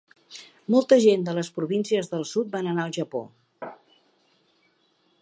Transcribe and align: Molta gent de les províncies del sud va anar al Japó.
Molta 0.75 0.97
gent 1.03 1.25
de 1.27 1.35
les 1.39 1.51
províncies 1.59 2.11
del 2.15 2.27
sud 2.31 2.51
va 2.57 2.65
anar 2.65 2.75
al 2.87 2.99
Japó. 2.99 3.25